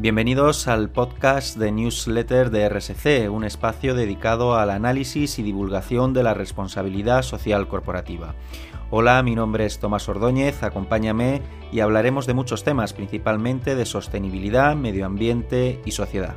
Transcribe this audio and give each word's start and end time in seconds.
Bienvenidos 0.00 0.68
al 0.68 0.90
podcast 0.90 1.56
de 1.56 1.72
newsletter 1.72 2.50
de 2.50 2.68
RSC, 2.68 3.28
un 3.28 3.42
espacio 3.42 3.96
dedicado 3.96 4.54
al 4.54 4.70
análisis 4.70 5.40
y 5.40 5.42
divulgación 5.42 6.12
de 6.12 6.22
la 6.22 6.34
responsabilidad 6.34 7.22
social 7.22 7.66
corporativa. 7.66 8.36
Hola, 8.90 9.20
mi 9.24 9.34
nombre 9.34 9.66
es 9.66 9.80
Tomás 9.80 10.08
Ordóñez, 10.08 10.62
acompáñame 10.62 11.42
y 11.72 11.80
hablaremos 11.80 12.28
de 12.28 12.34
muchos 12.34 12.62
temas, 12.62 12.92
principalmente 12.92 13.74
de 13.74 13.86
sostenibilidad, 13.86 14.76
medio 14.76 15.04
ambiente 15.04 15.80
y 15.84 15.90
sociedad. 15.90 16.36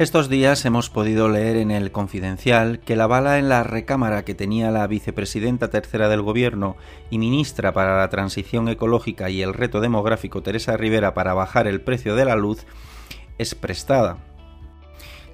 Estos 0.00 0.30
días 0.30 0.64
hemos 0.64 0.88
podido 0.88 1.28
leer 1.28 1.58
en 1.58 1.70
el 1.70 1.92
Confidencial 1.92 2.80
que 2.80 2.96
la 2.96 3.06
bala 3.06 3.38
en 3.38 3.50
la 3.50 3.64
recámara 3.64 4.24
que 4.24 4.34
tenía 4.34 4.70
la 4.70 4.86
vicepresidenta 4.86 5.68
tercera 5.68 6.08
del 6.08 6.22
Gobierno 6.22 6.78
y 7.10 7.18
ministra 7.18 7.74
para 7.74 7.98
la 7.98 8.08
Transición 8.08 8.70
Ecológica 8.70 9.28
y 9.28 9.42
el 9.42 9.52
Reto 9.52 9.82
Demográfico 9.82 10.42
Teresa 10.42 10.78
Rivera 10.78 11.12
para 11.12 11.34
bajar 11.34 11.66
el 11.66 11.82
precio 11.82 12.16
de 12.16 12.24
la 12.24 12.34
luz 12.34 12.64
es 13.36 13.54
prestada. 13.54 14.16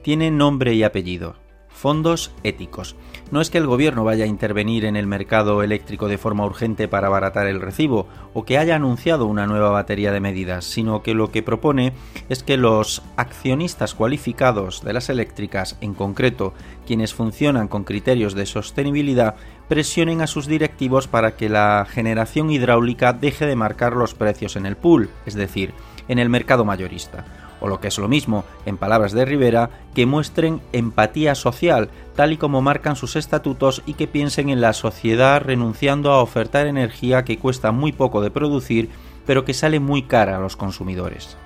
Tiene 0.02 0.32
nombre 0.32 0.74
y 0.74 0.82
apellido, 0.82 1.36
fondos 1.76 2.32
éticos. 2.42 2.96
No 3.30 3.40
es 3.40 3.50
que 3.50 3.58
el 3.58 3.66
gobierno 3.66 4.04
vaya 4.04 4.24
a 4.24 4.28
intervenir 4.28 4.84
en 4.84 4.96
el 4.96 5.06
mercado 5.06 5.62
eléctrico 5.62 6.08
de 6.08 6.16
forma 6.16 6.44
urgente 6.44 6.88
para 6.88 7.08
abaratar 7.08 7.46
el 7.46 7.60
recibo 7.60 8.06
o 8.34 8.44
que 8.44 8.56
haya 8.56 8.76
anunciado 8.76 9.26
una 9.26 9.46
nueva 9.46 9.70
batería 9.70 10.12
de 10.12 10.20
medidas, 10.20 10.64
sino 10.64 11.02
que 11.02 11.12
lo 11.12 11.30
que 11.30 11.42
propone 11.42 11.92
es 12.28 12.42
que 12.42 12.56
los 12.56 13.02
accionistas 13.16 13.94
cualificados 13.94 14.82
de 14.82 14.92
las 14.92 15.08
eléctricas, 15.08 15.76
en 15.80 15.94
concreto 15.94 16.54
quienes 16.86 17.14
funcionan 17.14 17.68
con 17.68 17.84
criterios 17.84 18.34
de 18.34 18.46
sostenibilidad, 18.46 19.34
presionen 19.68 20.22
a 20.22 20.28
sus 20.28 20.46
directivos 20.46 21.08
para 21.08 21.36
que 21.36 21.48
la 21.48 21.86
generación 21.88 22.50
hidráulica 22.50 23.12
deje 23.12 23.44
de 23.44 23.56
marcar 23.56 23.94
los 23.94 24.14
precios 24.14 24.56
en 24.56 24.66
el 24.66 24.76
pool, 24.76 25.10
es 25.26 25.34
decir, 25.34 25.74
en 26.08 26.20
el 26.20 26.28
mercado 26.28 26.64
mayorista 26.64 27.45
o 27.60 27.68
lo 27.68 27.80
que 27.80 27.88
es 27.88 27.98
lo 27.98 28.08
mismo, 28.08 28.44
en 28.64 28.76
palabras 28.76 29.12
de 29.12 29.24
Rivera, 29.24 29.70
que 29.94 30.06
muestren 30.06 30.60
empatía 30.72 31.34
social, 31.34 31.90
tal 32.14 32.32
y 32.32 32.36
como 32.36 32.62
marcan 32.62 32.96
sus 32.96 33.16
estatutos 33.16 33.82
y 33.86 33.94
que 33.94 34.06
piensen 34.06 34.50
en 34.50 34.60
la 34.60 34.72
sociedad 34.72 35.42
renunciando 35.42 36.12
a 36.12 36.22
ofertar 36.22 36.66
energía 36.66 37.24
que 37.24 37.38
cuesta 37.38 37.72
muy 37.72 37.92
poco 37.92 38.20
de 38.20 38.30
producir, 38.30 38.90
pero 39.26 39.44
que 39.44 39.54
sale 39.54 39.80
muy 39.80 40.02
cara 40.02 40.36
a 40.36 40.40
los 40.40 40.56
consumidores. 40.56 41.36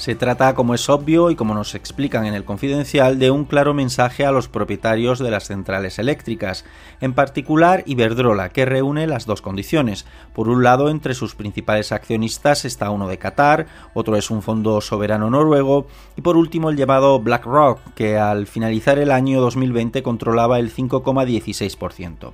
Se 0.00 0.14
trata, 0.14 0.54
como 0.54 0.72
es 0.74 0.88
obvio 0.88 1.30
y 1.30 1.36
como 1.36 1.52
nos 1.52 1.74
explican 1.74 2.24
en 2.24 2.32
el 2.32 2.46
confidencial, 2.46 3.18
de 3.18 3.30
un 3.30 3.44
claro 3.44 3.74
mensaje 3.74 4.24
a 4.24 4.32
los 4.32 4.48
propietarios 4.48 5.18
de 5.18 5.30
las 5.30 5.44
centrales 5.44 5.98
eléctricas, 5.98 6.64
en 7.02 7.12
particular 7.12 7.82
Iberdrola, 7.84 8.48
que 8.48 8.64
reúne 8.64 9.06
las 9.06 9.26
dos 9.26 9.42
condiciones. 9.42 10.06
Por 10.32 10.48
un 10.48 10.62
lado, 10.62 10.88
entre 10.88 11.12
sus 11.12 11.34
principales 11.34 11.92
accionistas 11.92 12.64
está 12.64 12.88
uno 12.88 13.08
de 13.08 13.18
Qatar, 13.18 13.66
otro 13.92 14.16
es 14.16 14.30
un 14.30 14.40
fondo 14.40 14.80
soberano 14.80 15.28
noruego, 15.28 15.86
y 16.16 16.22
por 16.22 16.38
último 16.38 16.70
el 16.70 16.78
llamado 16.78 17.20
BlackRock, 17.20 17.92
que 17.94 18.16
al 18.16 18.46
finalizar 18.46 18.98
el 18.98 19.12
año 19.12 19.42
2020 19.42 20.02
controlaba 20.02 20.58
el 20.60 20.72
5,16%. 20.72 22.32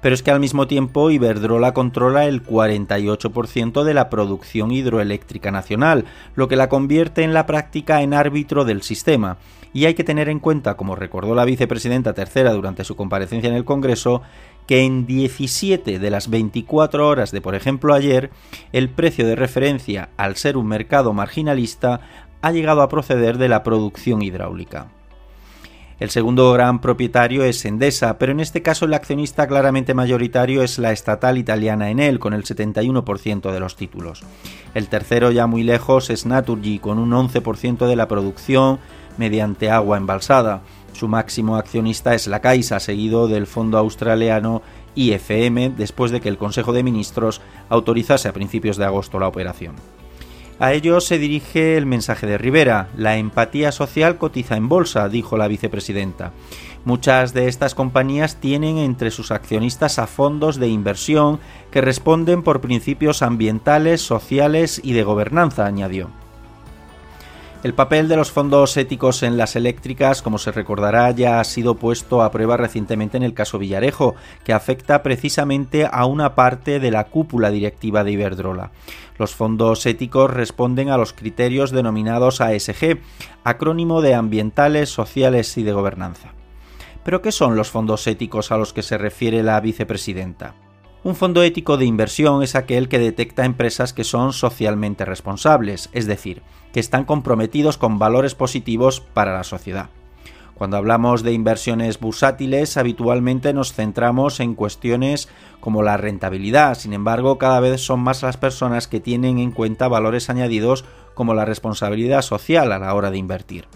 Pero 0.00 0.14
es 0.14 0.22
que 0.22 0.32
al 0.32 0.40
mismo 0.40 0.66
tiempo 0.66 1.10
Iberdrola 1.10 1.74
controla 1.74 2.24
el 2.24 2.42
48% 2.42 3.84
de 3.84 3.94
la 3.94 4.10
producción 4.10 4.72
hidroeléctrica 4.72 5.52
nacional, 5.52 6.06
lo 6.34 6.48
que 6.48 6.56
la 6.56 6.68
convierte 6.68 7.01
en 7.22 7.34
la 7.34 7.46
práctica 7.46 8.02
en 8.02 8.14
árbitro 8.14 8.64
del 8.64 8.82
sistema. 8.82 9.38
Y 9.74 9.86
hay 9.86 9.94
que 9.94 10.04
tener 10.04 10.28
en 10.28 10.38
cuenta, 10.38 10.76
como 10.76 10.96
recordó 10.96 11.34
la 11.34 11.44
vicepresidenta 11.44 12.12
tercera 12.12 12.52
durante 12.52 12.84
su 12.84 12.94
comparecencia 12.94 13.48
en 13.48 13.56
el 13.56 13.64
Congreso, 13.64 14.22
que 14.66 14.84
en 14.84 15.06
17 15.06 15.98
de 15.98 16.10
las 16.10 16.28
24 16.28 17.08
horas 17.08 17.32
de, 17.32 17.40
por 17.40 17.54
ejemplo, 17.54 17.94
ayer, 17.94 18.30
el 18.72 18.88
precio 18.90 19.26
de 19.26 19.34
referencia, 19.34 20.10
al 20.16 20.36
ser 20.36 20.56
un 20.56 20.66
mercado 20.66 21.12
marginalista, 21.12 22.00
ha 22.42 22.52
llegado 22.52 22.82
a 22.82 22.88
proceder 22.88 23.38
de 23.38 23.48
la 23.48 23.62
producción 23.62 24.22
hidráulica. 24.22 24.88
El 26.02 26.10
segundo 26.10 26.52
gran 26.52 26.80
propietario 26.80 27.44
es 27.44 27.64
Endesa, 27.64 28.18
pero 28.18 28.32
en 28.32 28.40
este 28.40 28.60
caso 28.60 28.86
el 28.86 28.94
accionista 28.94 29.46
claramente 29.46 29.94
mayoritario 29.94 30.64
es 30.64 30.80
la 30.80 30.90
estatal 30.90 31.38
italiana 31.38 31.90
Enel, 31.90 32.18
con 32.18 32.34
el 32.34 32.42
71% 32.42 33.52
de 33.52 33.60
los 33.60 33.76
títulos. 33.76 34.24
El 34.74 34.88
tercero, 34.88 35.30
ya 35.30 35.46
muy 35.46 35.62
lejos, 35.62 36.10
es 36.10 36.26
Naturgy, 36.26 36.80
con 36.80 36.98
un 36.98 37.12
11% 37.12 37.86
de 37.86 37.94
la 37.94 38.08
producción 38.08 38.80
mediante 39.16 39.70
agua 39.70 39.96
embalsada. 39.96 40.62
Su 40.92 41.06
máximo 41.06 41.54
accionista 41.54 42.16
es 42.16 42.26
la 42.26 42.40
Caixa, 42.40 42.80
seguido 42.80 43.28
del 43.28 43.46
fondo 43.46 43.78
australiano 43.78 44.60
IFM, 44.96 45.70
después 45.70 46.10
de 46.10 46.20
que 46.20 46.28
el 46.28 46.36
Consejo 46.36 46.72
de 46.72 46.82
Ministros 46.82 47.40
autorizase 47.68 48.26
a 48.26 48.32
principios 48.32 48.76
de 48.76 48.86
agosto 48.86 49.20
la 49.20 49.28
operación. 49.28 49.76
A 50.62 50.74
ellos 50.74 51.04
se 51.06 51.18
dirige 51.18 51.76
el 51.76 51.86
mensaje 51.86 52.24
de 52.24 52.38
Rivera. 52.38 52.86
La 52.96 53.16
empatía 53.16 53.72
social 53.72 54.16
cotiza 54.16 54.56
en 54.56 54.68
bolsa, 54.68 55.08
dijo 55.08 55.36
la 55.36 55.48
vicepresidenta. 55.48 56.30
Muchas 56.84 57.34
de 57.34 57.48
estas 57.48 57.74
compañías 57.74 58.36
tienen 58.36 58.78
entre 58.78 59.10
sus 59.10 59.32
accionistas 59.32 59.98
a 59.98 60.06
fondos 60.06 60.60
de 60.60 60.68
inversión 60.68 61.40
que 61.72 61.80
responden 61.80 62.44
por 62.44 62.60
principios 62.60 63.22
ambientales, 63.22 64.02
sociales 64.02 64.80
y 64.84 64.92
de 64.92 65.02
gobernanza, 65.02 65.66
añadió. 65.66 66.21
El 67.62 67.74
papel 67.74 68.08
de 68.08 68.16
los 68.16 68.32
fondos 68.32 68.76
éticos 68.76 69.22
en 69.22 69.36
las 69.36 69.54
eléctricas, 69.54 70.20
como 70.20 70.38
se 70.38 70.50
recordará, 70.50 71.12
ya 71.12 71.38
ha 71.38 71.44
sido 71.44 71.76
puesto 71.76 72.20
a 72.20 72.32
prueba 72.32 72.56
recientemente 72.56 73.16
en 73.16 73.22
el 73.22 73.34
caso 73.34 73.60
Villarejo, 73.60 74.16
que 74.42 74.52
afecta 74.52 75.04
precisamente 75.04 75.88
a 75.88 76.04
una 76.06 76.34
parte 76.34 76.80
de 76.80 76.90
la 76.90 77.04
cúpula 77.04 77.52
directiva 77.52 78.02
de 78.02 78.10
Iberdrola. 78.10 78.72
Los 79.16 79.36
fondos 79.36 79.86
éticos 79.86 80.32
responden 80.32 80.88
a 80.88 80.96
los 80.96 81.12
criterios 81.12 81.70
denominados 81.70 82.40
ASG, 82.40 82.98
acrónimo 83.44 84.02
de 84.02 84.14
ambientales, 84.14 84.90
sociales 84.90 85.56
y 85.56 85.62
de 85.62 85.72
gobernanza. 85.72 86.32
¿Pero 87.04 87.22
qué 87.22 87.30
son 87.30 87.54
los 87.54 87.70
fondos 87.70 88.08
éticos 88.08 88.50
a 88.50 88.56
los 88.56 88.72
que 88.72 88.82
se 88.82 88.98
refiere 88.98 89.44
la 89.44 89.60
vicepresidenta? 89.60 90.56
Un 91.04 91.16
fondo 91.16 91.42
ético 91.42 91.78
de 91.78 91.84
inversión 91.84 92.44
es 92.44 92.54
aquel 92.54 92.88
que 92.88 93.00
detecta 93.00 93.44
empresas 93.44 93.92
que 93.92 94.04
son 94.04 94.32
socialmente 94.32 95.04
responsables, 95.04 95.90
es 95.92 96.06
decir, 96.06 96.42
que 96.72 96.78
están 96.78 97.04
comprometidos 97.04 97.76
con 97.76 97.98
valores 97.98 98.36
positivos 98.36 99.00
para 99.00 99.32
la 99.32 99.42
sociedad. 99.42 99.90
Cuando 100.54 100.76
hablamos 100.76 101.24
de 101.24 101.32
inversiones 101.32 101.98
bursátiles, 101.98 102.76
habitualmente 102.76 103.52
nos 103.52 103.72
centramos 103.72 104.38
en 104.38 104.54
cuestiones 104.54 105.28
como 105.58 105.82
la 105.82 105.96
rentabilidad, 105.96 106.76
sin 106.76 106.92
embargo, 106.92 107.36
cada 107.36 107.58
vez 107.58 107.80
son 107.80 107.98
más 107.98 108.22
las 108.22 108.36
personas 108.36 108.86
que 108.86 109.00
tienen 109.00 109.40
en 109.40 109.50
cuenta 109.50 109.88
valores 109.88 110.30
añadidos 110.30 110.84
como 111.14 111.34
la 111.34 111.44
responsabilidad 111.44 112.22
social 112.22 112.70
a 112.70 112.78
la 112.78 112.94
hora 112.94 113.10
de 113.10 113.18
invertir. 113.18 113.66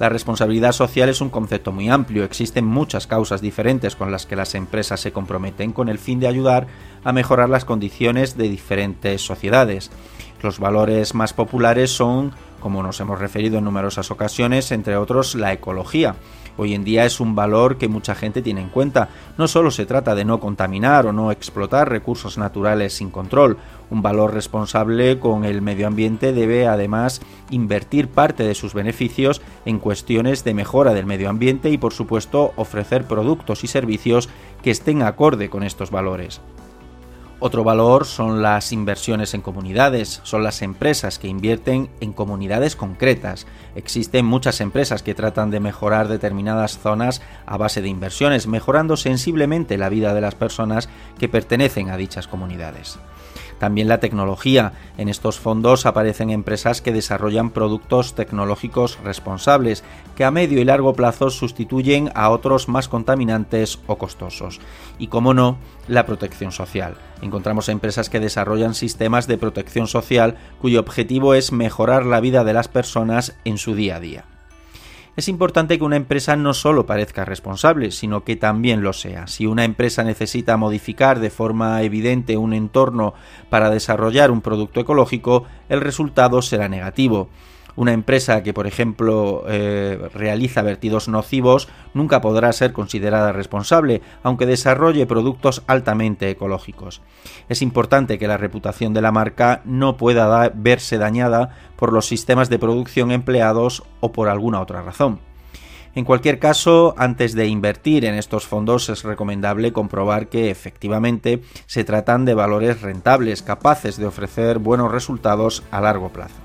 La 0.00 0.08
responsabilidad 0.08 0.72
social 0.72 1.08
es 1.08 1.20
un 1.20 1.30
concepto 1.30 1.70
muy 1.70 1.88
amplio, 1.88 2.24
existen 2.24 2.64
muchas 2.64 3.06
causas 3.06 3.40
diferentes 3.40 3.94
con 3.94 4.10
las 4.10 4.26
que 4.26 4.34
las 4.34 4.56
empresas 4.56 5.00
se 5.00 5.12
comprometen 5.12 5.72
con 5.72 5.88
el 5.88 5.98
fin 5.98 6.18
de 6.18 6.26
ayudar 6.26 6.66
a 7.04 7.12
mejorar 7.12 7.48
las 7.48 7.64
condiciones 7.64 8.36
de 8.36 8.48
diferentes 8.48 9.22
sociedades. 9.22 9.92
Los 10.44 10.58
valores 10.58 11.14
más 11.14 11.32
populares 11.32 11.90
son, 11.90 12.32
como 12.60 12.82
nos 12.82 13.00
hemos 13.00 13.18
referido 13.18 13.56
en 13.56 13.64
numerosas 13.64 14.10
ocasiones, 14.10 14.72
entre 14.72 14.98
otros 14.98 15.34
la 15.34 15.54
ecología. 15.54 16.16
Hoy 16.58 16.74
en 16.74 16.84
día 16.84 17.06
es 17.06 17.18
un 17.18 17.34
valor 17.34 17.78
que 17.78 17.88
mucha 17.88 18.14
gente 18.14 18.42
tiene 18.42 18.60
en 18.60 18.68
cuenta. 18.68 19.08
No 19.38 19.48
solo 19.48 19.70
se 19.70 19.86
trata 19.86 20.14
de 20.14 20.26
no 20.26 20.40
contaminar 20.40 21.06
o 21.06 21.14
no 21.14 21.32
explotar 21.32 21.88
recursos 21.88 22.36
naturales 22.36 22.92
sin 22.92 23.08
control. 23.08 23.56
Un 23.88 24.02
valor 24.02 24.34
responsable 24.34 25.18
con 25.18 25.46
el 25.46 25.62
medio 25.62 25.86
ambiente 25.86 26.34
debe 26.34 26.66
además 26.66 27.22
invertir 27.48 28.08
parte 28.08 28.42
de 28.42 28.54
sus 28.54 28.74
beneficios 28.74 29.40
en 29.64 29.78
cuestiones 29.78 30.44
de 30.44 30.52
mejora 30.52 30.92
del 30.92 31.06
medio 31.06 31.30
ambiente 31.30 31.70
y 31.70 31.78
por 31.78 31.94
supuesto 31.94 32.52
ofrecer 32.56 33.06
productos 33.06 33.64
y 33.64 33.66
servicios 33.66 34.28
que 34.62 34.70
estén 34.70 35.00
acorde 35.00 35.48
con 35.48 35.62
estos 35.62 35.90
valores. 35.90 36.42
Otro 37.40 37.64
valor 37.64 38.06
son 38.06 38.42
las 38.42 38.72
inversiones 38.72 39.34
en 39.34 39.42
comunidades, 39.42 40.20
son 40.22 40.44
las 40.44 40.62
empresas 40.62 41.18
que 41.18 41.28
invierten 41.28 41.90
en 42.00 42.12
comunidades 42.12 42.76
concretas. 42.76 43.46
Existen 43.74 44.24
muchas 44.24 44.60
empresas 44.60 45.02
que 45.02 45.14
tratan 45.14 45.50
de 45.50 45.60
mejorar 45.60 46.08
determinadas 46.08 46.78
zonas 46.78 47.22
a 47.44 47.56
base 47.56 47.82
de 47.82 47.88
inversiones, 47.88 48.46
mejorando 48.46 48.96
sensiblemente 48.96 49.76
la 49.76 49.88
vida 49.88 50.14
de 50.14 50.20
las 50.20 50.34
personas 50.34 50.88
que 51.18 51.28
pertenecen 51.28 51.90
a 51.90 51.96
dichas 51.96 52.28
comunidades. 52.28 52.98
También 53.58 53.88
la 53.88 54.00
tecnología. 54.00 54.72
En 54.98 55.08
estos 55.08 55.38
fondos 55.38 55.86
aparecen 55.86 56.30
empresas 56.30 56.80
que 56.80 56.92
desarrollan 56.92 57.50
productos 57.50 58.14
tecnológicos 58.14 58.98
responsables, 59.02 59.84
que 60.16 60.24
a 60.24 60.30
medio 60.30 60.60
y 60.60 60.64
largo 60.64 60.94
plazo 60.94 61.30
sustituyen 61.30 62.10
a 62.14 62.30
otros 62.30 62.68
más 62.68 62.88
contaminantes 62.88 63.78
o 63.86 63.96
costosos. 63.96 64.60
Y 64.98 65.08
como 65.08 65.34
no, 65.34 65.58
la 65.88 66.06
protección 66.06 66.52
social. 66.52 66.96
Encontramos 67.22 67.68
empresas 67.68 68.10
que 68.10 68.20
desarrollan 68.20 68.74
sistemas 68.74 69.26
de 69.26 69.38
protección 69.38 69.86
social 69.86 70.36
cuyo 70.60 70.80
objetivo 70.80 71.34
es 71.34 71.52
mejorar 71.52 72.06
la 72.06 72.20
vida 72.20 72.44
de 72.44 72.52
las 72.52 72.68
personas 72.68 73.36
en 73.44 73.58
su 73.58 73.74
día 73.74 73.96
a 73.96 74.00
día. 74.00 74.24
Es 75.16 75.28
importante 75.28 75.78
que 75.78 75.84
una 75.84 75.96
empresa 75.96 76.34
no 76.34 76.54
solo 76.54 76.86
parezca 76.86 77.24
responsable, 77.24 77.92
sino 77.92 78.24
que 78.24 78.34
también 78.34 78.82
lo 78.82 78.92
sea. 78.92 79.26
Si 79.28 79.46
una 79.46 79.64
empresa 79.64 80.02
necesita 80.02 80.56
modificar 80.56 81.20
de 81.20 81.30
forma 81.30 81.80
evidente 81.82 82.36
un 82.36 82.52
entorno 82.52 83.14
para 83.48 83.70
desarrollar 83.70 84.30
un 84.32 84.40
producto 84.40 84.80
ecológico, 84.80 85.44
el 85.68 85.80
resultado 85.80 86.42
será 86.42 86.68
negativo. 86.68 87.28
Una 87.76 87.92
empresa 87.92 88.42
que, 88.42 88.54
por 88.54 88.66
ejemplo, 88.66 89.44
eh, 89.48 89.98
realiza 90.14 90.62
vertidos 90.62 91.08
nocivos 91.08 91.68
nunca 91.92 92.20
podrá 92.20 92.52
ser 92.52 92.72
considerada 92.72 93.32
responsable, 93.32 94.00
aunque 94.22 94.46
desarrolle 94.46 95.06
productos 95.06 95.62
altamente 95.66 96.30
ecológicos. 96.30 97.02
Es 97.48 97.62
importante 97.62 98.18
que 98.18 98.28
la 98.28 98.36
reputación 98.36 98.94
de 98.94 99.02
la 99.02 99.12
marca 99.12 99.62
no 99.64 99.96
pueda 99.96 100.52
verse 100.54 100.98
dañada 100.98 101.56
por 101.76 101.92
los 101.92 102.06
sistemas 102.06 102.48
de 102.48 102.58
producción 102.58 103.10
empleados 103.10 103.82
o 104.00 104.12
por 104.12 104.28
alguna 104.28 104.60
otra 104.60 104.82
razón. 104.82 105.18
En 105.96 106.04
cualquier 106.04 106.40
caso, 106.40 106.94
antes 106.98 107.34
de 107.34 107.46
invertir 107.46 108.04
en 108.04 108.14
estos 108.14 108.46
fondos 108.46 108.88
es 108.88 109.04
recomendable 109.04 109.72
comprobar 109.72 110.28
que 110.28 110.50
efectivamente 110.50 111.40
se 111.66 111.84
tratan 111.84 112.24
de 112.24 112.34
valores 112.34 112.82
rentables, 112.82 113.42
capaces 113.42 113.96
de 113.96 114.06
ofrecer 114.06 114.58
buenos 114.58 114.90
resultados 114.90 115.62
a 115.70 115.80
largo 115.80 116.08
plazo. 116.08 116.43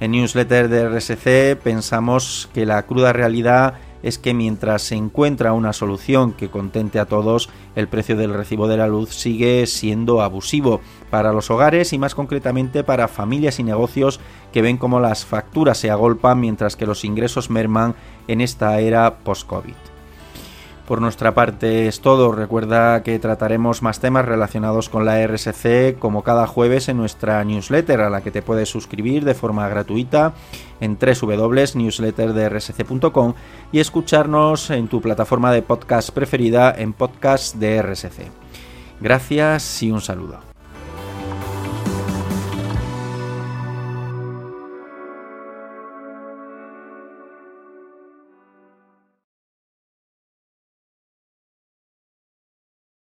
En 0.00 0.12
newsletter 0.12 0.70
de 0.70 0.88
RSC 0.88 1.62
pensamos 1.62 2.48
que 2.54 2.64
la 2.64 2.86
cruda 2.86 3.12
realidad 3.12 3.74
es 4.02 4.18
que 4.18 4.32
mientras 4.32 4.80
se 4.80 4.94
encuentra 4.94 5.52
una 5.52 5.74
solución 5.74 6.32
que 6.32 6.48
contente 6.48 6.98
a 6.98 7.04
todos, 7.04 7.50
el 7.76 7.86
precio 7.86 8.16
del 8.16 8.32
recibo 8.32 8.66
de 8.66 8.78
la 8.78 8.86
luz 8.86 9.10
sigue 9.10 9.66
siendo 9.66 10.22
abusivo 10.22 10.80
para 11.10 11.34
los 11.34 11.50
hogares 11.50 11.92
y 11.92 11.98
más 11.98 12.14
concretamente 12.14 12.82
para 12.82 13.08
familias 13.08 13.58
y 13.58 13.62
negocios 13.62 14.20
que 14.54 14.62
ven 14.62 14.78
como 14.78 15.00
las 15.00 15.26
facturas 15.26 15.76
se 15.76 15.90
agolpan 15.90 16.40
mientras 16.40 16.76
que 16.76 16.86
los 16.86 17.04
ingresos 17.04 17.50
merman 17.50 17.94
en 18.26 18.40
esta 18.40 18.80
era 18.80 19.18
post-COVID. 19.18 19.89
Por 20.90 21.00
nuestra 21.00 21.34
parte 21.34 21.86
es 21.86 22.00
todo. 22.00 22.32
Recuerda 22.32 23.04
que 23.04 23.20
trataremos 23.20 23.80
más 23.80 24.00
temas 24.00 24.24
relacionados 24.24 24.88
con 24.88 25.04
la 25.04 25.24
RSC 25.24 25.96
como 26.00 26.24
cada 26.24 26.48
jueves 26.48 26.88
en 26.88 26.96
nuestra 26.96 27.44
newsletter 27.44 28.00
a 28.00 28.10
la 28.10 28.22
que 28.22 28.32
te 28.32 28.42
puedes 28.42 28.70
suscribir 28.70 29.24
de 29.24 29.34
forma 29.34 29.68
gratuita 29.68 30.32
en 30.80 30.98
www.newsletterdrsc.com 30.98 33.34
y 33.70 33.78
escucharnos 33.78 34.70
en 34.70 34.88
tu 34.88 35.00
plataforma 35.00 35.52
de 35.52 35.62
podcast 35.62 36.10
preferida 36.10 36.74
en 36.76 36.92
podcast 36.92 37.54
de 37.54 37.80
RSC. 37.80 38.28
Gracias 39.00 39.84
y 39.84 39.92
un 39.92 40.00
saludo. 40.00 40.49